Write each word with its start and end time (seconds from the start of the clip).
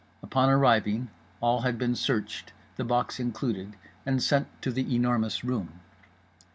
Upon 0.23 0.49
arriving, 0.49 1.11
all 1.41 1.61
had 1.61 1.77
been 1.77 1.93
searched, 1.93 2.53
the 2.75 2.83
box 2.83 3.19
included, 3.19 3.75
and 4.03 4.19
sent 4.19 4.47
to 4.63 4.71
The 4.71 4.95
Enormous 4.95 5.43
Room. 5.43 5.79